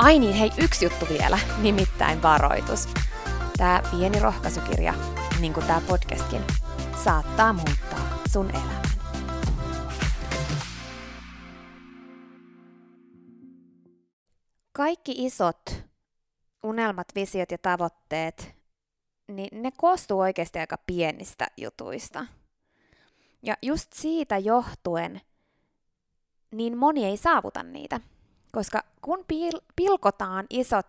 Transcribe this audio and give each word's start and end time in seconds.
Ai 0.00 0.18
niin, 0.18 0.34
hei, 0.34 0.50
yksi 0.58 0.84
juttu 0.84 1.06
vielä, 1.08 1.38
nimittäin 1.62 2.22
varoitus. 2.22 2.88
Tämä 3.56 3.82
pieni 3.90 4.20
rohkaisukirja, 4.20 4.94
niin 5.40 5.52
kuin 5.52 5.66
tämä 5.66 5.80
podcastkin, 5.88 6.42
saattaa 7.04 7.52
muuttaa 7.52 8.18
sun 8.32 8.50
elämän. 8.50 8.82
Kaikki 14.72 15.12
isot 15.16 15.84
unelmat, 16.62 17.06
visiot 17.14 17.50
ja 17.50 17.58
tavoitteet, 17.58 18.54
niin 19.28 19.62
ne 19.62 19.70
koostuu 19.76 20.20
oikeasti 20.20 20.58
aika 20.58 20.76
pienistä 20.86 21.46
jutuista. 21.56 22.26
Ja 23.42 23.56
just 23.62 23.92
siitä 23.92 24.38
johtuen, 24.38 25.20
niin 26.50 26.78
moni 26.78 27.04
ei 27.04 27.16
saavuta 27.16 27.62
niitä. 27.62 28.00
Koska 28.52 28.84
kun 29.02 29.18
pil- 29.18 29.62
pilkotaan 29.76 30.46
isot 30.50 30.86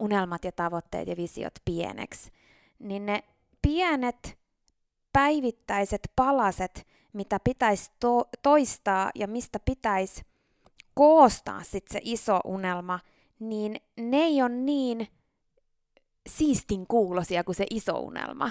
unelmat 0.00 0.44
ja 0.44 0.52
tavoitteet 0.52 1.08
ja 1.08 1.16
visiot 1.16 1.54
pieneksi, 1.64 2.30
niin 2.78 3.06
ne 3.06 3.24
pienet 3.62 4.38
päivittäiset 5.12 6.12
palaset, 6.16 6.86
mitä 7.12 7.40
pitäisi 7.44 7.90
to- 8.00 8.28
toistaa 8.42 9.10
ja 9.14 9.28
mistä 9.28 9.58
pitäisi 9.58 10.22
koostaa 10.94 11.62
sit 11.62 11.88
se 11.88 12.00
iso 12.02 12.40
unelma, 12.44 13.00
niin 13.38 13.76
ne 13.96 14.16
ei 14.16 14.42
ole 14.42 14.48
niin 14.48 15.08
siistin 16.28 16.86
kuulosia 16.86 17.44
kuin 17.44 17.56
se 17.56 17.66
iso 17.70 17.98
unelma. 17.98 18.50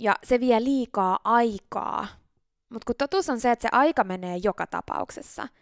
Ja 0.00 0.14
se 0.24 0.40
vie 0.40 0.64
liikaa 0.64 1.18
aikaa. 1.24 2.06
Mutta 2.68 2.86
kun 2.86 2.94
totuus 2.98 3.30
on 3.30 3.40
se, 3.40 3.50
että 3.50 3.62
se 3.62 3.68
aika 3.72 4.04
menee 4.04 4.36
joka 4.36 4.66
tapauksessa– 4.66 5.48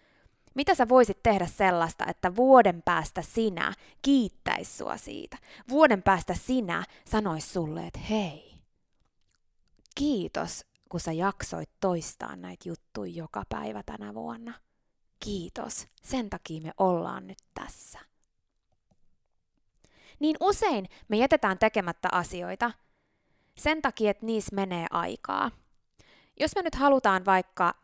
mitä 0.57 0.75
sä 0.75 0.89
voisit 0.89 1.23
tehdä 1.23 1.47
sellaista, 1.47 2.07
että 2.07 2.37
vuoden 2.37 2.83
päästä 2.83 3.23
sinä 3.23 3.73
kiittäis 4.03 4.79
sua 4.79 4.97
siitä? 4.97 5.39
Vuoden 5.69 6.03
päästä 6.03 6.35
sinä 6.35 6.85
sanois 7.05 7.53
sulle, 7.53 7.87
että 7.87 7.99
hei, 7.99 8.55
kiitos, 9.95 10.67
kun 10.89 11.01
sä 11.01 11.13
jaksoit 11.13 11.71
toistaa 11.81 12.37
näitä 12.37 12.69
juttuja 12.69 13.13
joka 13.15 13.43
päivä 13.49 13.83
tänä 13.83 14.15
vuonna. 14.15 14.55
Kiitos, 15.21 15.87
sen 16.03 16.31
takia 16.31 16.61
me 16.61 16.73
ollaan 16.79 17.27
nyt 17.27 17.39
tässä. 17.55 17.99
Niin 20.19 20.37
usein 20.41 20.89
me 21.09 21.17
jätetään 21.17 21.59
tekemättä 21.59 22.09
asioita 22.13 22.73
sen 23.59 23.83
takia, 23.83 24.11
että 24.11 24.27
niissä 24.27 24.55
menee 24.55 24.87
aikaa. 24.91 25.51
Jos 26.41 26.55
me 26.57 26.63
nyt 26.63 26.75
halutaan 26.75 27.25
vaikka 27.25 27.75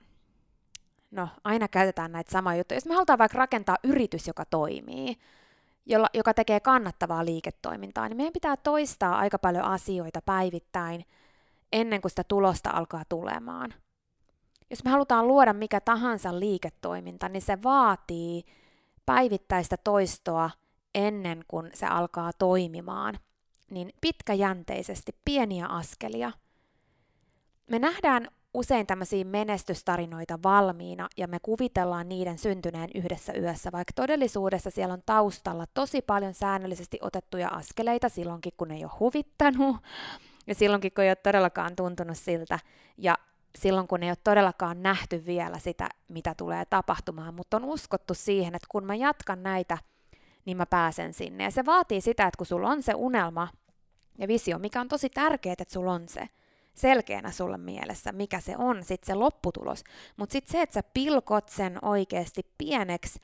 no 1.12 1.28
aina 1.44 1.68
käytetään 1.68 2.12
näitä 2.12 2.30
samoja 2.30 2.56
juttuja. 2.56 2.76
Jos 2.76 2.86
me 2.86 2.94
halutaan 2.94 3.18
vaikka 3.18 3.38
rakentaa 3.38 3.76
yritys, 3.84 4.26
joka 4.26 4.44
toimii, 4.44 5.16
jolla, 5.86 6.08
joka 6.14 6.34
tekee 6.34 6.60
kannattavaa 6.60 7.24
liiketoimintaa, 7.24 8.08
niin 8.08 8.16
meidän 8.16 8.32
pitää 8.32 8.56
toistaa 8.56 9.18
aika 9.18 9.38
paljon 9.38 9.64
asioita 9.64 10.22
päivittäin 10.22 11.04
ennen 11.72 12.00
kuin 12.00 12.10
sitä 12.10 12.24
tulosta 12.24 12.70
alkaa 12.70 13.02
tulemaan. 13.08 13.74
Jos 14.70 14.84
me 14.84 14.90
halutaan 14.90 15.28
luoda 15.28 15.52
mikä 15.52 15.80
tahansa 15.80 16.40
liiketoiminta, 16.40 17.28
niin 17.28 17.42
se 17.42 17.62
vaatii 17.62 18.44
päivittäistä 19.06 19.76
toistoa 19.76 20.50
ennen 20.94 21.44
kuin 21.48 21.70
se 21.74 21.86
alkaa 21.86 22.30
toimimaan. 22.38 23.18
Niin 23.70 23.92
pitkäjänteisesti, 24.00 25.12
pieniä 25.24 25.66
askelia. 25.66 26.32
Me 27.70 27.78
nähdään 27.78 28.28
usein 28.54 28.86
tämmöisiä 28.86 29.24
menestystarinoita 29.24 30.38
valmiina 30.42 31.08
ja 31.16 31.28
me 31.28 31.38
kuvitellaan 31.42 32.08
niiden 32.08 32.38
syntyneen 32.38 32.90
yhdessä 32.94 33.32
yössä, 33.32 33.72
vaikka 33.72 33.92
todellisuudessa 33.94 34.70
siellä 34.70 34.94
on 34.94 35.02
taustalla 35.06 35.66
tosi 35.74 36.02
paljon 36.02 36.34
säännöllisesti 36.34 36.98
otettuja 37.00 37.48
askeleita 37.48 38.08
silloinkin, 38.08 38.52
kun 38.56 38.70
ei 38.70 38.84
ole 38.84 38.92
huvittanut 39.00 39.76
ja 40.46 40.54
silloinkin, 40.54 40.92
kun 40.92 41.04
ei 41.04 41.10
ole 41.10 41.16
todellakaan 41.16 41.76
tuntunut 41.76 42.18
siltä 42.18 42.58
ja 42.98 43.18
silloin, 43.58 43.88
kun 43.88 44.02
ei 44.02 44.10
ole 44.10 44.16
todellakaan 44.24 44.82
nähty 44.82 45.26
vielä 45.26 45.58
sitä, 45.58 45.88
mitä 46.08 46.34
tulee 46.34 46.64
tapahtumaan, 46.64 47.34
mutta 47.34 47.56
on 47.56 47.64
uskottu 47.64 48.14
siihen, 48.14 48.54
että 48.54 48.66
kun 48.70 48.84
mä 48.84 48.94
jatkan 48.94 49.42
näitä, 49.42 49.78
niin 50.44 50.56
mä 50.56 50.66
pääsen 50.66 51.14
sinne. 51.14 51.44
Ja 51.44 51.50
se 51.50 51.66
vaatii 51.66 52.00
sitä, 52.00 52.26
että 52.26 52.38
kun 52.38 52.46
sulla 52.46 52.68
on 52.68 52.82
se 52.82 52.94
unelma 52.96 53.48
ja 54.18 54.28
visio, 54.28 54.58
mikä 54.58 54.80
on 54.80 54.88
tosi 54.88 55.10
tärkeää, 55.10 55.52
että 55.58 55.74
sulla 55.74 55.92
on 55.92 56.08
se, 56.08 56.28
selkeänä 56.74 57.30
sulle 57.30 57.58
mielessä, 57.58 58.12
mikä 58.12 58.40
se 58.40 58.56
on 58.58 58.84
sitten 58.84 59.06
se 59.06 59.14
lopputulos. 59.14 59.84
Mutta 60.16 60.32
sitten 60.32 60.52
se, 60.52 60.62
että 60.62 60.74
sä 60.74 60.82
pilkot 60.94 61.48
sen 61.48 61.78
oikeasti 61.84 62.46
pieneksi 62.58 63.20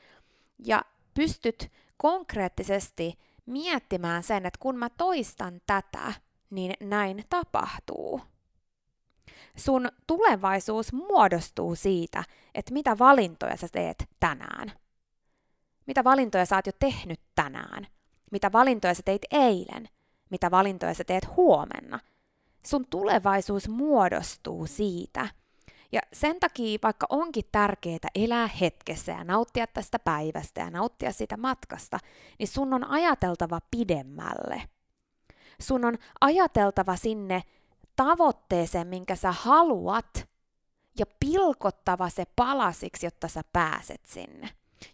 ja 0.65 0.83
pystyt 1.15 1.73
konkreettisesti 1.97 3.19
miettimään 3.47 4.23
sen, 4.23 4.47
että 4.47 4.59
kun 4.62 4.77
mä 4.77 4.91
toistan 4.91 5.61
tätä, 5.67 6.12
niin 6.50 6.75
näin 6.81 7.25
tapahtuu. 7.29 8.21
Sun 9.56 9.89
tulevaisuus 10.06 10.93
muodostuu 10.93 11.75
siitä, 11.75 12.25
että 12.55 12.73
mitä 12.73 12.99
valintoja 12.99 13.56
sä 13.56 13.69
teet 13.73 14.05
tänään. 14.21 14.73
Mitä 15.87 16.05
valintoja 16.05 16.47
sä 16.47 16.56
oot 16.56 16.67
jo 16.67 16.73
tehnyt 16.79 17.21
tänään. 17.35 17.87
Mitä 18.33 18.53
valintoja 18.53 18.95
sä 18.95 19.03
teit 19.05 19.23
eilen. 19.31 19.89
Mitä 20.31 20.50
valintoja 20.50 20.95
sä 20.95 21.05
teet 21.05 21.37
huomenna– 21.37 22.00
sun 22.66 22.87
tulevaisuus 22.90 23.69
muodostuu 23.69 24.66
siitä. 24.66 25.28
Ja 25.93 26.00
sen 26.12 26.40
takia, 26.40 26.78
vaikka 26.82 27.06
onkin 27.08 27.44
tärkeää 27.52 28.08
elää 28.14 28.46
hetkessä 28.46 29.12
ja 29.12 29.25
nauttia 29.25 29.66
tästä 29.66 29.99
päivästä 29.99 30.60
ja 30.60 30.70
nauttia 30.70 31.12
siitä 31.12 31.37
matkasta, 31.37 31.99
niin 32.38 32.49
sun 32.49 32.75
on 32.75 32.84
ajateltava 32.84 33.60
pidemmälle. 33.70 34.62
Sun 35.60 35.84
on 35.84 35.99
ajateltava 36.20 36.96
sinne 36.96 37.43
tavoitteeseen, 37.96 38.87
minkä 38.87 39.16
sä 39.16 39.32
haluat, 39.32 40.28
ja 40.99 41.06
pilkottava 41.20 42.08
se 42.08 42.25
palasiksi, 42.37 43.06
jotta 43.06 43.28
sä 43.28 43.43
pääset 43.52 44.00
sinne. 44.06 44.49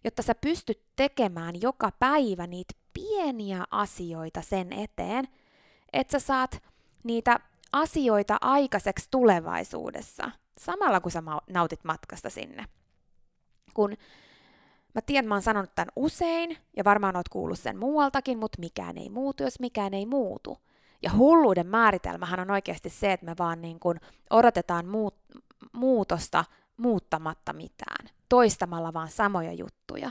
Jotta 0.04 0.22
sä 0.22 0.34
pystyt 0.34 0.82
tekemään 0.96 1.62
joka 1.62 1.90
päivä 1.98 2.46
niitä 2.46 2.74
pieniä 2.94 3.64
asioita 3.70 4.42
sen 4.42 4.72
eteen, 4.72 5.28
että 5.92 6.18
sä 6.18 6.26
saat 6.26 6.62
niitä 7.04 7.40
asioita 7.74 8.36
aikaiseksi 8.40 9.08
tulevaisuudessa, 9.10 10.30
samalla 10.58 11.00
kun 11.00 11.12
sä 11.12 11.22
nautit 11.50 11.84
matkasta 11.84 12.30
sinne. 12.30 12.64
Kun 13.74 13.90
mä 14.94 15.00
tiedän, 15.06 15.28
mä 15.28 15.34
oon 15.34 15.42
sanonut 15.42 15.74
tämän 15.74 15.92
usein, 15.96 16.58
ja 16.76 16.84
varmaan 16.84 17.16
oot 17.16 17.28
kuullut 17.28 17.58
sen 17.58 17.78
muualtakin, 17.78 18.38
mutta 18.38 18.60
mikään 18.60 18.98
ei 18.98 19.10
muutu, 19.10 19.42
jos 19.42 19.60
mikään 19.60 19.94
ei 19.94 20.06
muutu. 20.06 20.58
Ja 21.02 21.10
hulluuden 21.12 21.66
määritelmähän 21.66 22.40
on 22.40 22.50
oikeasti 22.50 22.90
se, 22.90 23.12
että 23.12 23.26
me 23.26 23.34
vaan 23.38 23.60
niin 23.60 23.80
kuin 23.80 24.00
odotetaan 24.30 24.86
muut, 24.86 25.16
muutosta 25.72 26.44
muuttamatta 26.76 27.52
mitään, 27.52 28.06
toistamalla 28.28 28.92
vaan 28.92 29.10
samoja 29.10 29.52
juttuja. 29.52 30.10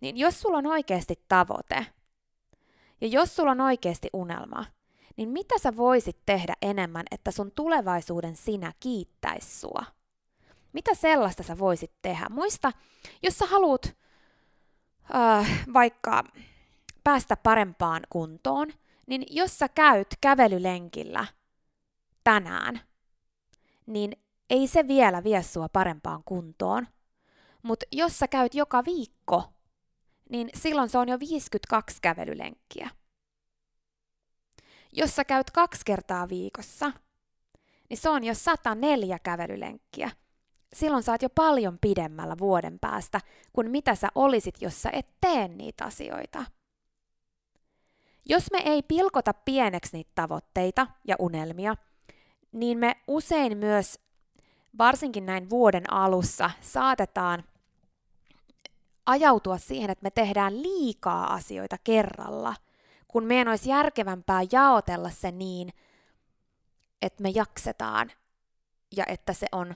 Niin 0.00 0.16
jos 0.16 0.40
sulla 0.40 0.58
on 0.58 0.66
oikeasti 0.66 1.24
tavoite, 1.28 1.86
ja 3.00 3.06
jos 3.06 3.36
sulla 3.36 3.50
on 3.50 3.60
oikeasti 3.60 4.08
unelma, 4.12 4.64
niin 5.16 5.28
mitä 5.28 5.58
sä 5.58 5.76
voisit 5.76 6.16
tehdä 6.26 6.54
enemmän, 6.62 7.04
että 7.10 7.30
sun 7.30 7.52
tulevaisuuden 7.52 8.36
sinä 8.36 8.72
kiittäisi 8.80 9.60
sua? 9.60 9.84
Mitä 10.72 10.94
sellaista 10.94 11.42
sä 11.42 11.58
voisit 11.58 11.92
tehdä? 12.02 12.26
Muista, 12.30 12.72
jos 13.22 13.38
sä 13.38 13.46
haluat 13.46 13.96
äh, 15.14 15.64
vaikka 15.72 16.24
päästä 17.04 17.36
parempaan 17.36 18.02
kuntoon, 18.10 18.68
niin 19.06 19.24
jos 19.30 19.58
sä 19.58 19.68
käyt 19.68 20.08
kävelylenkillä 20.20 21.26
tänään, 22.24 22.80
niin 23.86 24.12
ei 24.50 24.66
se 24.66 24.88
vielä 24.88 25.24
vie 25.24 25.42
sua 25.42 25.68
parempaan 25.68 26.22
kuntoon. 26.24 26.86
Mutta 27.62 27.86
jos 27.92 28.18
sä 28.18 28.28
käyt 28.28 28.54
joka 28.54 28.84
viikko, 28.84 29.52
niin 30.30 30.50
silloin 30.54 30.88
se 30.88 30.98
on 30.98 31.08
jo 31.08 31.20
52 31.20 31.98
kävelylenkkiä. 32.02 32.90
Jos 34.92 35.16
sä 35.16 35.24
käyt 35.24 35.50
kaksi 35.50 35.80
kertaa 35.86 36.28
viikossa, 36.28 36.92
niin 37.88 37.98
se 37.98 38.08
on 38.08 38.24
jo 38.24 38.34
104 38.34 39.18
kävelylenkkiä. 39.18 40.10
Silloin 40.72 41.02
saat 41.02 41.22
jo 41.22 41.28
paljon 41.30 41.78
pidemmällä 41.80 42.38
vuoden 42.38 42.78
päästä 42.78 43.20
kuin 43.52 43.70
mitä 43.70 43.94
sä 43.94 44.08
olisit, 44.14 44.62
jos 44.62 44.82
sä 44.82 44.90
et 44.92 45.06
tee 45.20 45.48
niitä 45.48 45.84
asioita. 45.84 46.44
Jos 48.28 48.50
me 48.52 48.58
ei 48.58 48.82
pilkota 48.82 49.34
pieneksi 49.34 49.96
niitä 49.96 50.10
tavoitteita 50.14 50.86
ja 51.08 51.16
unelmia, 51.18 51.76
niin 52.52 52.78
me 52.78 52.96
usein 53.06 53.58
myös, 53.58 53.98
varsinkin 54.78 55.26
näin 55.26 55.50
vuoden 55.50 55.92
alussa, 55.92 56.50
saatetaan 56.60 57.44
ajautua 59.06 59.58
siihen, 59.58 59.90
että 59.90 60.02
me 60.02 60.10
tehdään 60.10 60.62
liikaa 60.62 61.34
asioita 61.34 61.76
kerralla, 61.84 62.54
kun 63.12 63.24
meidän 63.24 63.48
olisi 63.48 63.70
järkevämpää 63.70 64.40
jaotella 64.52 65.10
se 65.10 65.30
niin, 65.30 65.70
että 67.02 67.22
me 67.22 67.28
jaksetaan 67.28 68.10
ja 68.96 69.04
että 69.08 69.32
se 69.32 69.46
on 69.52 69.74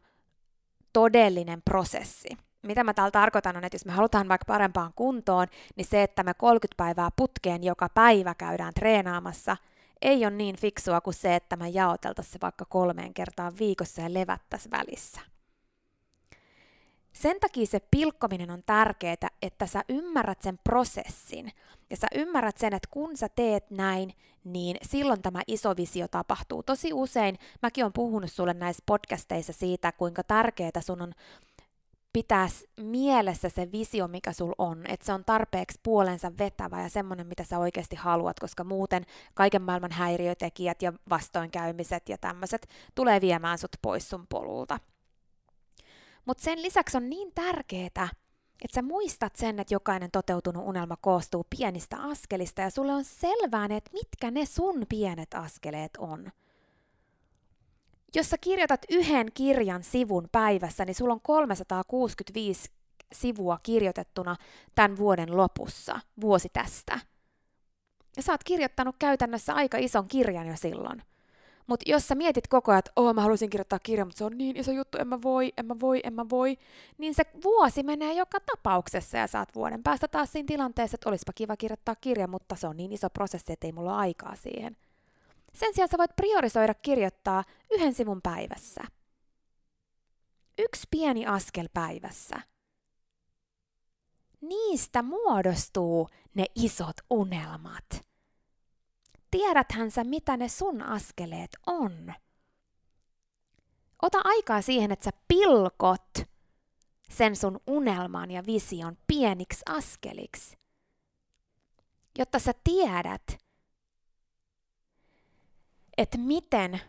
todellinen 0.92 1.62
prosessi 1.62 2.28
mitä 2.64 2.84
mä 2.84 2.94
täällä 2.94 3.10
tarkoitan 3.10 3.56
on, 3.56 3.64
että 3.64 3.74
jos 3.74 3.84
me 3.84 3.92
halutaan 3.92 4.28
vaikka 4.28 4.44
parempaan 4.44 4.92
kuntoon, 4.96 5.46
niin 5.76 5.84
se, 5.84 6.02
että 6.02 6.22
me 6.22 6.34
30 6.34 6.74
päivää 6.76 7.10
putkeen 7.16 7.64
joka 7.64 7.88
päivä 7.88 8.34
käydään 8.34 8.74
treenaamassa, 8.74 9.56
ei 10.02 10.26
ole 10.26 10.34
niin 10.34 10.56
fiksua 10.56 11.00
kuin 11.00 11.14
se, 11.14 11.34
että 11.34 11.56
me 11.56 11.68
jaoteltaisiin 11.68 12.32
se 12.32 12.38
vaikka 12.42 12.64
kolmeen 12.64 13.14
kertaan 13.14 13.52
viikossa 13.58 14.02
ja 14.02 14.14
levättäisiin 14.14 14.70
välissä. 14.70 15.20
Sen 17.14 17.40
takia 17.40 17.66
se 17.66 17.80
pilkkominen 17.90 18.50
on 18.50 18.62
tärkeää, 18.66 19.28
että 19.42 19.66
sä 19.66 19.84
ymmärrät 19.88 20.42
sen 20.42 20.58
prosessin 20.64 21.52
ja 21.90 21.96
sä 21.96 22.06
ymmärrät 22.14 22.58
sen, 22.58 22.74
että 22.74 22.88
kun 22.90 23.16
sä 23.16 23.28
teet 23.28 23.70
näin, 23.70 24.14
niin 24.44 24.76
silloin 24.82 25.22
tämä 25.22 25.40
iso 25.46 25.76
visio 25.76 26.08
tapahtuu. 26.08 26.62
Tosi 26.62 26.92
usein 26.92 27.38
mäkin 27.62 27.84
olen 27.84 27.92
puhunut 27.92 28.32
sulle 28.32 28.54
näissä 28.54 28.82
podcasteissa 28.86 29.52
siitä, 29.52 29.92
kuinka 29.92 30.22
tärkeää 30.22 30.80
sun 30.80 31.02
on 31.02 31.12
pitää 32.12 32.48
mielessä 32.80 33.48
se 33.48 33.72
visio, 33.72 34.08
mikä 34.08 34.32
sul 34.32 34.52
on, 34.58 34.84
että 34.88 35.06
se 35.06 35.12
on 35.12 35.24
tarpeeksi 35.24 35.80
puolensa 35.82 36.32
vetävä 36.38 36.82
ja 36.82 36.88
semmoinen, 36.88 37.26
mitä 37.26 37.44
sä 37.44 37.58
oikeasti 37.58 37.96
haluat, 37.96 38.40
koska 38.40 38.64
muuten 38.64 39.06
kaiken 39.34 39.62
maailman 39.62 39.92
häiriötekijät 39.92 40.82
ja 40.82 40.92
vastoinkäymiset 41.10 42.08
ja 42.08 42.18
tämmöiset 42.18 42.68
tulee 42.94 43.20
viemään 43.20 43.58
sut 43.58 43.76
pois 43.82 44.10
sun 44.10 44.26
polulta. 44.28 44.78
Mutta 46.24 46.44
sen 46.44 46.62
lisäksi 46.62 46.96
on 46.96 47.10
niin 47.10 47.32
tärkeää, 47.34 47.86
että 48.62 48.74
sä 48.74 48.82
muistat 48.82 49.36
sen, 49.36 49.60
että 49.60 49.74
jokainen 49.74 50.10
toteutunut 50.10 50.66
unelma 50.66 50.96
koostuu 50.96 51.46
pienistä 51.56 51.96
askelista 51.96 52.62
ja 52.62 52.70
sulle 52.70 52.92
on 52.92 53.04
selvää, 53.04 53.64
että 53.64 53.90
mitkä 53.92 54.30
ne 54.30 54.46
sun 54.46 54.86
pienet 54.88 55.34
askeleet 55.34 55.96
on– 55.98 56.30
jos 58.14 58.30
sä 58.30 58.36
kirjoitat 58.40 58.80
yhden 58.90 59.32
kirjan 59.34 59.82
sivun 59.82 60.28
päivässä, 60.32 60.84
niin 60.84 60.94
sulla 60.94 61.12
on 61.14 61.20
365 61.20 62.70
sivua 63.12 63.58
kirjoitettuna 63.62 64.36
tämän 64.74 64.96
vuoden 64.96 65.36
lopussa, 65.36 66.00
vuosi 66.20 66.48
tästä. 66.52 67.00
Ja 68.16 68.22
sä 68.22 68.32
oot 68.32 68.44
kirjoittanut 68.44 68.96
käytännössä 68.98 69.54
aika 69.54 69.78
ison 69.78 70.08
kirjan 70.08 70.46
jo 70.46 70.56
silloin. 70.56 71.02
Mutta 71.66 71.90
jos 71.90 72.08
sä 72.08 72.14
mietit 72.14 72.48
koko 72.48 72.72
ajan, 72.72 72.78
että 72.78 72.92
oh, 72.96 73.14
mä 73.14 73.20
haluaisin 73.20 73.50
kirjoittaa 73.50 73.78
kirjan, 73.78 74.06
mutta 74.08 74.18
se 74.18 74.24
on 74.24 74.38
niin 74.38 74.56
iso 74.56 74.72
juttu, 74.72 74.98
en 74.98 75.08
mä 75.08 75.22
voi, 75.22 75.52
en 75.56 75.66
mä 75.66 75.76
voi, 75.80 76.00
en 76.04 76.14
mä 76.14 76.26
voi, 76.30 76.58
niin 76.98 77.14
se 77.14 77.22
vuosi 77.44 77.82
menee 77.82 78.12
joka 78.12 78.38
tapauksessa 78.40 79.18
ja 79.18 79.26
saat 79.26 79.54
vuoden 79.54 79.82
päästä 79.82 80.08
taas 80.08 80.32
siinä 80.32 80.46
tilanteessa, 80.46 80.94
että 80.94 81.08
olisipa 81.08 81.32
kiva 81.32 81.56
kirjoittaa 81.56 81.94
kirja, 82.00 82.28
mutta 82.28 82.56
se 82.56 82.66
on 82.66 82.76
niin 82.76 82.92
iso 82.92 83.10
prosessi, 83.10 83.52
että 83.52 83.66
ei 83.66 83.72
mulla 83.72 83.90
ole 83.90 84.00
aikaa 84.00 84.36
siihen. 84.36 84.76
Sen 85.54 85.74
sijaan 85.74 85.88
sä 85.88 85.98
voit 85.98 86.16
priorisoida 86.16 86.74
kirjoittaa 86.74 87.44
yhden 87.70 87.94
sivun 87.94 88.22
päivässä. 88.22 88.80
Yksi 90.58 90.86
pieni 90.90 91.26
askel 91.26 91.68
päivässä. 91.74 92.36
Niistä 94.40 95.02
muodostuu 95.02 96.08
ne 96.34 96.46
isot 96.54 96.96
unelmat. 97.10 98.04
Tiedäthän 99.34 99.90
sä, 99.90 100.04
mitä 100.04 100.36
ne 100.36 100.48
sun 100.48 100.82
askeleet 100.82 101.50
on. 101.66 102.14
Ota 104.02 104.18
aikaa 104.24 104.62
siihen, 104.62 104.92
että 104.92 105.04
sä 105.04 105.10
pilkot 105.28 106.10
sen 107.10 107.36
sun 107.36 107.60
unelman 107.66 108.30
ja 108.30 108.46
vision 108.46 108.98
pieniksi 109.06 109.62
askeliksi, 109.66 110.56
jotta 112.18 112.38
sä 112.38 112.52
tiedät, 112.64 113.38
että 115.96 116.18
miten 116.18 116.80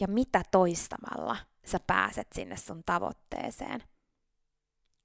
ja 0.00 0.08
mitä 0.08 0.42
toistamalla 0.50 1.36
sä 1.64 1.80
pääset 1.86 2.28
sinne 2.34 2.56
sun 2.56 2.82
tavoitteeseen. 2.86 3.82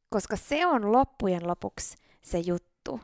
Koska 0.09 0.35
se 0.35 0.65
on 0.65 0.91
loppujen 0.91 1.47
lopuksi 1.47 1.97
se 2.21 2.39
juttu. 2.39 2.99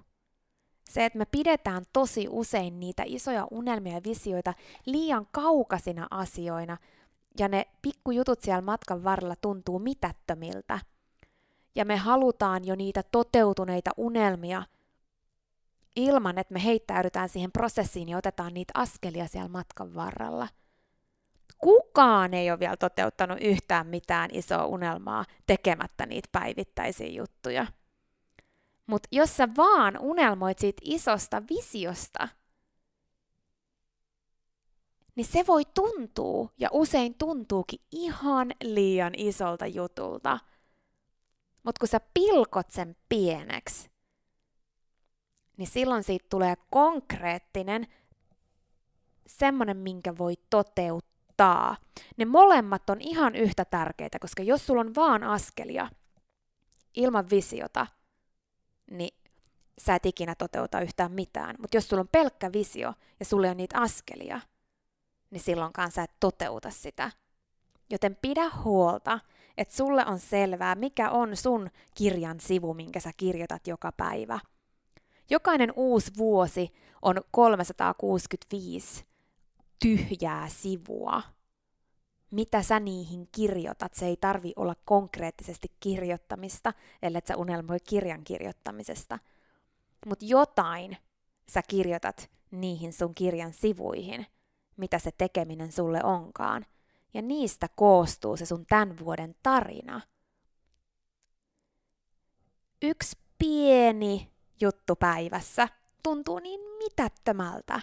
Se, 0.89 1.05
että 1.05 1.19
me 1.19 1.25
pidetään 1.25 1.83
tosi 1.93 2.27
usein 2.29 2.79
niitä 2.79 3.03
isoja 3.05 3.47
unelmia 3.51 3.93
ja 3.93 4.01
visioita 4.03 4.53
liian 4.85 5.27
kaukaisina 5.31 6.07
asioina, 6.11 6.77
ja 7.39 7.47
ne 7.47 7.65
pikkujutut 7.81 8.41
siellä 8.41 8.61
matkan 8.61 9.03
varrella 9.03 9.35
tuntuu 9.41 9.79
mitättömiltä. 9.79 10.79
Ja 11.75 11.85
me 11.85 11.95
halutaan 11.95 12.65
jo 12.65 12.75
niitä 12.75 13.03
toteutuneita 13.11 13.91
unelmia 13.97 14.63
ilman, 15.95 16.37
että 16.37 16.53
me 16.53 16.63
heittäydytään 16.63 17.29
siihen 17.29 17.51
prosessiin 17.51 18.09
ja 18.09 18.17
otetaan 18.17 18.53
niitä 18.53 18.71
askelia 18.75 19.27
siellä 19.27 19.49
matkan 19.49 19.95
varrella. 19.95 20.47
Kukaan 21.57 22.33
ei 22.33 22.51
ole 22.51 22.59
vielä 22.59 22.77
toteuttanut 22.77 23.37
yhtään 23.41 23.87
mitään 23.87 24.29
isoa 24.33 24.65
unelmaa 24.65 25.25
tekemättä 25.47 26.05
niitä 26.05 26.29
päivittäisiä 26.31 27.07
juttuja. 27.07 27.67
Mutta 28.87 29.07
jos 29.11 29.37
sä 29.37 29.47
vaan 29.57 29.97
unelmoit 29.99 30.59
siitä 30.59 30.81
isosta 30.83 31.43
visiosta, 31.49 32.27
niin 35.15 35.25
se 35.25 35.47
voi 35.47 35.63
tuntua, 35.65 36.49
ja 36.57 36.69
usein 36.71 37.15
tuntuukin 37.15 37.79
ihan 37.91 38.51
liian 38.63 39.13
isolta 39.17 39.67
jutulta. 39.67 40.39
Mutta 41.63 41.79
kun 41.79 41.87
sä 41.87 41.99
pilkot 42.13 42.71
sen 42.71 42.95
pieneksi, 43.09 43.89
niin 45.57 45.67
silloin 45.67 46.03
siitä 46.03 46.25
tulee 46.29 46.55
konkreettinen, 46.71 47.87
semmoinen, 49.27 49.77
minkä 49.77 50.17
voi 50.17 50.33
toteuttaa. 50.49 51.77
Ne 52.17 52.25
molemmat 52.25 52.89
on 52.89 53.01
ihan 53.01 53.35
yhtä 53.35 53.65
tärkeitä, 53.65 54.19
koska 54.19 54.43
jos 54.43 54.65
sulla 54.65 54.81
on 54.81 54.95
vaan 54.95 55.23
askelia 55.23 55.89
ilman 56.93 57.29
visiota, 57.29 57.87
niin 58.91 59.17
sä 59.77 59.95
et 59.95 60.05
ikinä 60.05 60.35
toteuta 60.35 60.81
yhtään 60.81 61.11
mitään. 61.11 61.55
Mutta 61.59 61.77
jos 61.77 61.87
sulla 61.87 62.01
on 62.01 62.09
pelkkä 62.11 62.53
visio 62.53 62.93
ja 63.19 63.25
sulla 63.25 63.47
on 63.47 63.57
niitä 63.57 63.79
askelia, 63.79 64.41
niin 65.29 65.41
silloinkaan 65.41 65.91
sä 65.91 66.03
et 66.03 66.11
toteuta 66.19 66.69
sitä. 66.69 67.11
Joten 67.89 68.17
pidä 68.21 68.49
huolta, 68.63 69.19
että 69.57 69.75
sulle 69.75 70.05
on 70.05 70.19
selvää, 70.19 70.75
mikä 70.75 71.09
on 71.09 71.37
sun 71.37 71.69
kirjan 71.95 72.39
sivu, 72.39 72.73
minkä 72.73 72.99
sä 72.99 73.11
kirjoitat 73.17 73.67
joka 73.67 73.91
päivä. 73.91 74.39
Jokainen 75.29 75.73
uusi 75.75 76.11
vuosi 76.17 76.73
on 77.01 77.21
365 77.31 79.05
tyhjää 79.79 80.49
sivua. 80.49 81.21
Mitä 82.31 82.61
sä 82.61 82.79
niihin 82.79 83.27
kirjoitat? 83.31 83.93
Se 83.93 84.05
ei 84.05 84.17
tarvi 84.17 84.53
olla 84.55 84.75
konkreettisesti 84.85 85.67
kirjoittamista, 85.79 86.73
ellei 87.01 87.21
sä 87.27 87.37
unelmoi 87.37 87.79
kirjan 87.79 88.23
kirjoittamisesta. 88.23 89.19
Mutta 90.05 90.25
jotain 90.25 90.97
sä 91.49 91.61
kirjoitat 91.67 92.29
niihin 92.51 92.93
sun 92.93 93.15
kirjan 93.15 93.53
sivuihin, 93.53 94.25
mitä 94.77 94.99
se 94.99 95.11
tekeminen 95.17 95.71
sulle 95.71 96.03
onkaan. 96.03 96.65
Ja 97.13 97.21
niistä 97.21 97.69
koostuu 97.75 98.37
se 98.37 98.45
sun 98.45 98.65
tämän 98.65 98.99
vuoden 98.99 99.35
tarina. 99.43 100.01
Yksi 102.81 103.17
pieni 103.37 104.31
juttu 104.61 104.95
päivässä 104.95 105.67
tuntuu 106.03 106.39
niin 106.39 106.59
mitättömältä. 106.77 107.81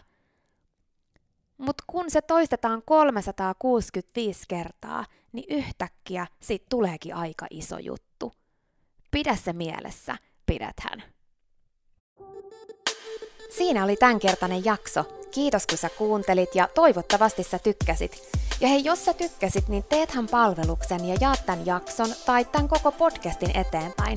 Mutta 1.58 1.84
kun 1.86 2.10
se 2.10 2.22
toistetaan 2.22 2.82
365 2.84 4.44
kertaa, 4.48 5.04
niin 5.32 5.44
yhtäkkiä 5.48 6.26
siitä 6.40 6.66
tuleekin 6.68 7.14
aika 7.14 7.46
iso 7.50 7.78
juttu. 7.78 8.32
Pidä 9.10 9.36
se 9.36 9.52
mielessä, 9.52 10.16
pidäthän. 10.46 11.02
Siinä 13.56 13.84
oli 13.84 13.96
tämänkertainen 13.96 14.64
jakso. 14.64 15.04
Kiitos 15.30 15.66
kun 15.66 15.78
sä 15.78 15.88
kuuntelit 15.88 16.54
ja 16.54 16.68
toivottavasti 16.74 17.42
sä 17.42 17.58
tykkäsit. 17.58 18.22
Ja 18.60 18.68
hei, 18.68 18.84
jos 18.84 19.04
sä 19.04 19.14
tykkäsit, 19.14 19.68
niin 19.68 19.84
teethän 19.84 20.26
palveluksen 20.26 21.04
ja 21.04 21.16
jaat 21.20 21.46
tämän 21.46 21.66
jakson 21.66 22.08
tai 22.26 22.44
tämän 22.44 22.68
koko 22.68 22.92
podcastin 22.92 23.56
eteenpäin. 23.56 24.16